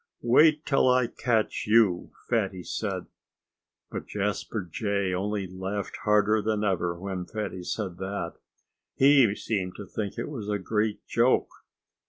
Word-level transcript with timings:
"Wait 0.23 0.65
till 0.65 0.89
I 0.89 1.05
catch 1.05 1.65
you!" 1.67 2.09
Fatty 2.27 2.63
said. 2.63 3.05
But 3.91 4.07
Jasper 4.07 4.63
Jay 4.67 5.13
only 5.13 5.45
laughed 5.45 5.97
harder 6.05 6.41
than 6.41 6.63
ever 6.63 6.99
when 6.99 7.23
Fatty 7.27 7.61
said 7.61 7.97
that. 7.97 8.33
He 8.95 9.35
seemed 9.35 9.75
to 9.75 9.85
think 9.85 10.17
it 10.17 10.27
was 10.27 10.49
a 10.49 10.57
great 10.57 11.05
joke. 11.05 11.51